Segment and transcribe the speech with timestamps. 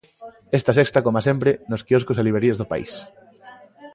[0.59, 2.93] Esta sexta, coma sempre, nos quioscos e librarías do país.